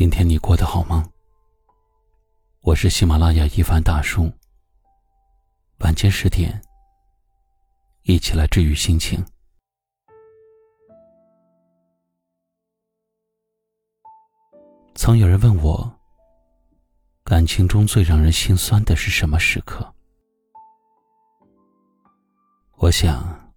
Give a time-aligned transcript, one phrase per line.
[0.00, 1.06] 今天你过得好吗？
[2.62, 4.32] 我是喜马拉雅一凡大叔。
[5.80, 6.58] 晚间十点，
[8.04, 9.22] 一起来治愈心情。
[14.94, 15.98] 曾有人问我，
[17.22, 19.94] 感情中最让人心酸的是什么时刻？
[22.76, 23.52] 我想，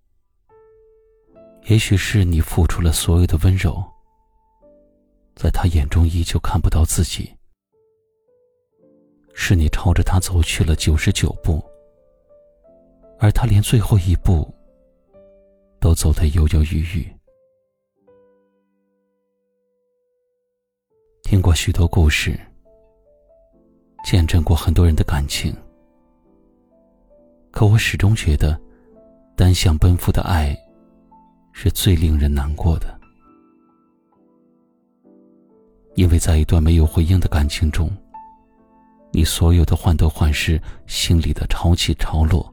[1.67, 3.92] 也许是你付出了所有的温柔。
[5.35, 7.33] 在他眼中依旧看不到自己，
[9.33, 11.63] 是你朝着他走去了九十九步，
[13.19, 14.53] 而他连最后一步
[15.79, 17.11] 都走得犹犹豫豫。
[21.23, 22.39] 听过许多故事，
[24.05, 25.55] 见证过很多人的感情，
[27.51, 28.59] 可我始终觉得，
[29.35, 30.55] 单向奔赴的爱，
[31.51, 33.02] 是最令人难过的。
[35.95, 37.89] 因为在一段没有回应的感情中，
[39.11, 42.51] 你所有的患得患失，心里的潮起潮落，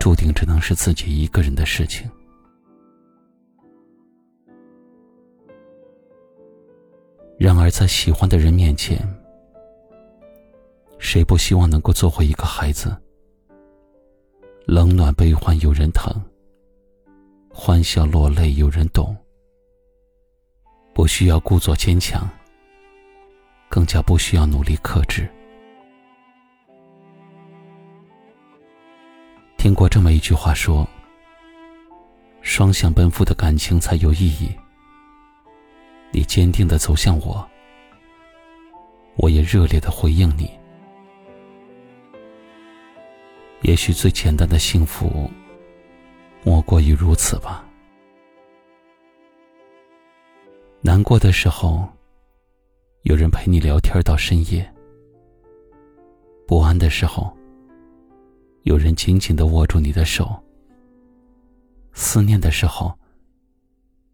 [0.00, 2.10] 注定只能是自己一个人的事情。
[7.38, 8.98] 然而，在喜欢的人面前，
[10.98, 12.96] 谁不希望能够做回一个孩子？
[14.66, 16.12] 冷暖悲欢有人疼，
[17.48, 19.16] 欢笑落泪有人懂。
[20.98, 22.28] 不需要故作坚强，
[23.68, 25.28] 更加不需要努力克制。
[29.56, 30.84] 听过这么一句话说
[32.42, 34.50] ：“双向奔赴的感情才有意义。”
[36.10, 37.48] 你坚定的走向我，
[39.14, 40.50] 我也热烈的回应你。
[43.62, 45.30] 也许最简单的幸福，
[46.42, 47.64] 莫过于如此吧。
[50.80, 51.88] 难过的时候，
[53.02, 54.62] 有人陪你聊天到深夜；
[56.46, 57.36] 不安的时候，
[58.62, 60.24] 有人紧紧的握住你的手；
[61.92, 62.96] 思念的时候，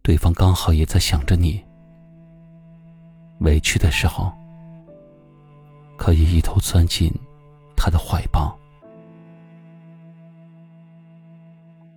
[0.01, 1.63] 对方刚好也在想着你；
[3.41, 4.33] 委屈的时候，
[5.99, 7.13] 可以一头钻进
[7.77, 8.59] 他的怀抱。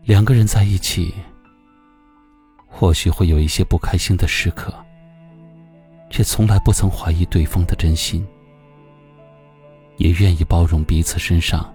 [0.04, 1.14] 两个人在一起。
[2.80, 4.72] 或许会有一些不开心的时刻，
[6.12, 8.24] 却从来不曾怀疑对方的真心，
[9.96, 11.74] 也愿意包容彼此身上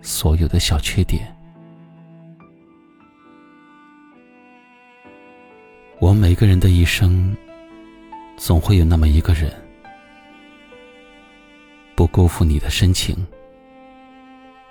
[0.00, 1.36] 所有的小缺点。
[5.98, 7.36] 我们每个人的一生，
[8.36, 9.52] 总会有那么一个人，
[11.96, 13.26] 不辜负你的深情，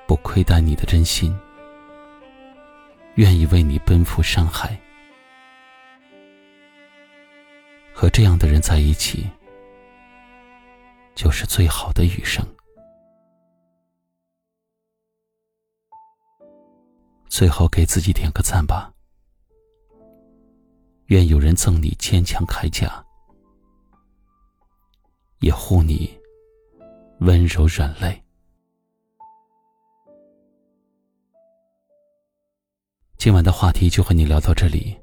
[0.07, 1.38] 不亏待你的真心，
[3.16, 4.79] 愿意为你奔赴山海。
[8.01, 9.29] 和这样的人在一起，
[11.13, 12.44] 就是最好的余生。
[17.29, 18.91] 最后给自己点个赞吧。
[21.09, 23.06] 愿有人赠你坚强铠甲，
[25.41, 26.19] 也护你
[27.19, 28.19] 温柔软肋。
[33.19, 35.00] 今晚的话题就和你聊到这里，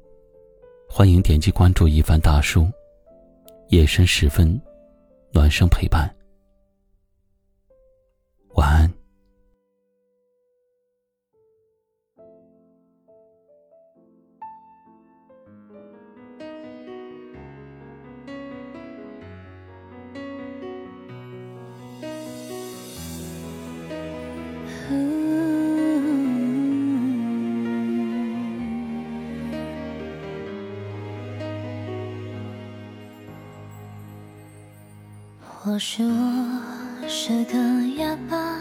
[0.89, 2.69] 欢迎点击关注一凡大叔。
[3.69, 4.59] 夜深时分，
[5.31, 6.11] 暖声陪伴。
[8.55, 8.91] 晚安。
[35.69, 37.53] 或许我是个
[37.97, 38.57] 哑巴，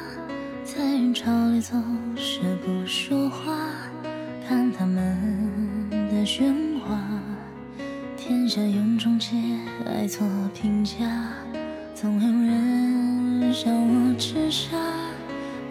[0.63, 1.83] 在人潮里总
[2.15, 3.57] 是不说话，
[4.47, 5.17] 看他们
[5.91, 7.01] 的喧哗。
[8.15, 9.35] 天下有种解
[9.87, 11.33] 爱做评价，
[11.95, 14.77] 总有人笑我痴傻，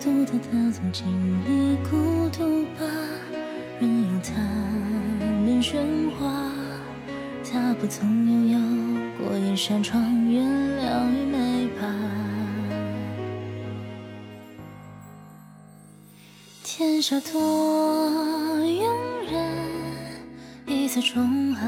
[0.01, 1.06] 独特的总经
[1.45, 2.83] 历孤独吧，
[3.80, 4.33] 任由他
[5.45, 6.51] 们喧哗，
[7.45, 10.04] 他不曾拥有过一扇窗。
[16.69, 18.84] 天下多庸
[19.31, 19.42] 人，
[20.66, 21.66] 一次冲好，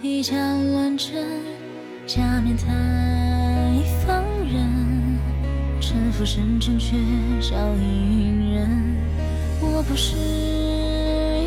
[0.00, 0.34] 一家
[0.72, 1.28] 乱真，
[2.06, 2.64] 假面太
[4.06, 4.66] 放任，
[5.78, 6.96] 城府深沉却
[7.38, 8.96] 笑隐忍。
[9.60, 10.16] 我不是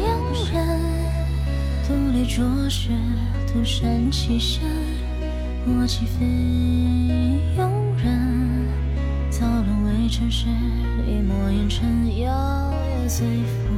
[0.05, 0.79] 庸人，
[1.87, 2.89] 独立卓识，
[3.51, 4.61] 独善其身，
[5.65, 6.23] 我岂非
[7.57, 7.71] 庸
[8.03, 8.69] 人？
[9.31, 10.45] 早沦为尘世，
[11.07, 12.02] 一抹烟尘，
[13.15, 13.71] 随风。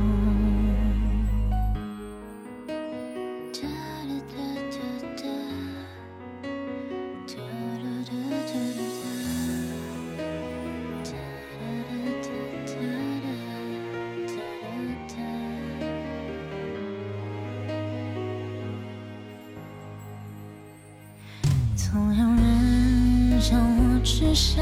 [21.76, 24.62] 总有人像我之下，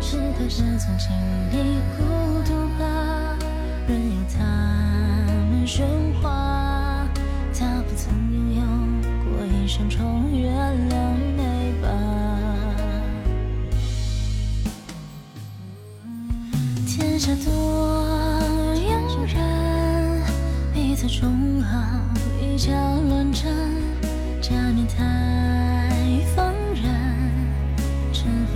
[0.00, 1.10] 值得的曾经
[1.50, 2.21] 历孤
[9.82, 10.48] 过一生中月
[10.88, 11.88] 亮美吧。
[16.86, 17.50] 天下多
[18.76, 20.22] 有人，
[20.72, 21.76] 彼此终好，
[22.40, 22.70] 一家
[23.08, 23.50] 乱战，
[24.40, 25.20] 假面太。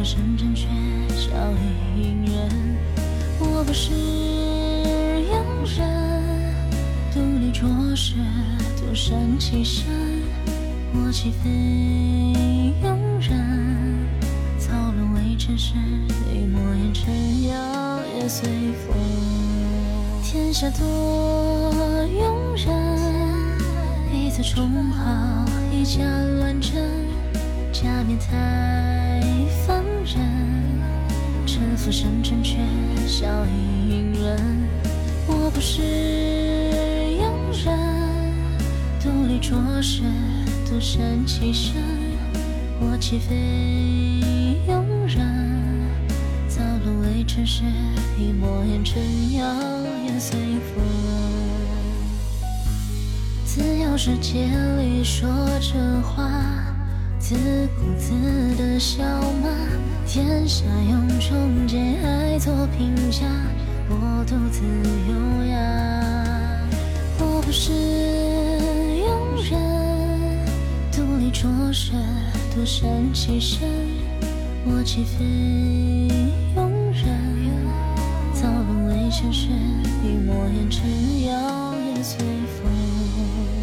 [0.04, 0.68] 深沉却
[1.16, 2.48] 笑意隐忍，
[3.40, 5.34] 我不是庸
[5.76, 5.82] 人，
[7.12, 8.14] 独立浊世，
[8.76, 9.84] 独善其身。
[11.04, 11.50] 我岂非
[12.82, 14.08] 庸人，
[14.58, 15.74] 草沦为尘世，
[16.34, 17.54] 一抹烟尘，摇
[18.18, 18.48] 曳随
[18.86, 18.96] 风。
[20.22, 21.72] 天下多
[22.06, 22.72] 庸人，
[24.10, 26.02] 彼此重好，一家
[26.38, 26.72] 乱真，
[27.72, 29.22] 假面太
[29.66, 29.84] 放。
[30.06, 30.22] 人
[31.46, 32.58] 沉浮深沉却
[33.08, 34.68] 笑意隐忍，
[35.26, 35.82] 我不是
[37.18, 37.24] 庸
[37.64, 37.76] 人，
[39.00, 40.02] 独立浊世，
[40.68, 41.74] 独善其身，
[42.80, 43.36] 我岂非
[44.68, 45.24] 庸人？
[46.48, 47.62] 早沦为尘世，
[48.18, 49.00] 一抹烟尘，
[49.34, 50.84] 摇曳随风。
[53.44, 55.28] 自由世界里说
[55.60, 56.28] 着话。
[57.20, 57.36] 自
[57.78, 58.12] 顾自
[58.56, 59.04] 的笑
[59.42, 59.48] 骂，
[60.04, 63.24] 天下用忠奸爱做评价，
[63.88, 64.62] 我独自
[72.86, 73.68] 独善其身，
[74.64, 75.24] 我岂非
[76.54, 77.66] 庸人？
[78.32, 79.48] 早沦为尘世，
[80.04, 80.88] 一抹烟尘，
[81.24, 81.34] 摇
[81.74, 82.24] 曳随
[82.62, 83.55] 风。